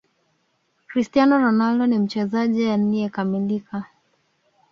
cristiano 0.87 1.37
ronaldo 1.39 1.85
ni 1.87 1.99
mchezaji 1.99 2.67
alieyekamilika 2.69 3.85